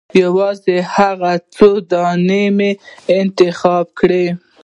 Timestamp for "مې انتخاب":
2.57-3.85